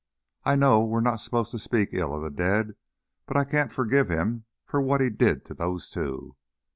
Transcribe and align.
I 0.45 0.55
know 0.55 0.83
we 0.83 0.95
are 0.97 1.01
not 1.01 1.17
supposed 1.19 1.51
to 1.51 1.59
speak 1.59 1.89
ill 1.91 2.15
of 2.15 2.23
the 2.23 2.31
dead, 2.31 2.73
but 3.27 3.37
I 3.37 3.43
can't 3.43 3.71
forgive 3.71 4.09
him 4.09 4.45
for 4.65 4.81
what 4.81 4.99
he 4.99 5.11
did 5.11 5.45
to 5.45 5.53
those 5.53 5.91
two. 5.91 6.37